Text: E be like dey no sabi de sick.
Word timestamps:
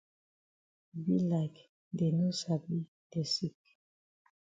E 0.97 0.99
be 1.05 1.17
like 1.31 1.57
dey 1.97 2.11
no 2.17 2.27
sabi 2.41 2.77
de 3.11 3.21
sick. 3.33 3.59